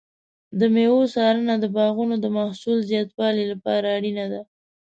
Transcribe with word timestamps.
د 0.59 0.61
مېوو 0.73 1.03
څارنه 1.13 1.55
د 1.59 1.65
باغونو 1.75 2.15
د 2.21 2.25
محصول 2.37 2.77
زیاتولو 2.89 3.41
لپاره 3.51 3.87
اړینه 3.97 4.25
ده. 4.31 4.41